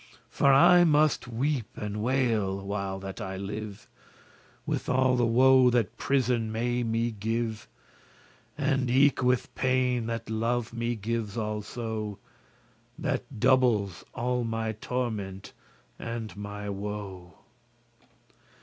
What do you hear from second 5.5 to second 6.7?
that prison